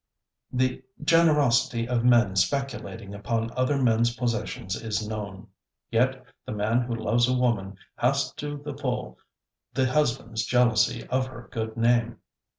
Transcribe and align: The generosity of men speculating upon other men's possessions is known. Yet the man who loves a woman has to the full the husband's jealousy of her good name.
The 0.51 0.81
generosity 1.03 1.87
of 1.87 2.03
men 2.03 2.35
speculating 2.35 3.13
upon 3.13 3.51
other 3.55 3.79
men's 3.79 4.15
possessions 4.15 4.75
is 4.75 5.07
known. 5.07 5.45
Yet 5.91 6.25
the 6.43 6.53
man 6.53 6.81
who 6.81 6.95
loves 6.95 7.29
a 7.29 7.35
woman 7.37 7.77
has 7.97 8.31
to 8.37 8.57
the 8.65 8.73
full 8.75 9.19
the 9.75 9.85
husband's 9.85 10.43
jealousy 10.43 11.05
of 11.09 11.27
her 11.27 11.47
good 11.51 11.77
name. 11.77 12.17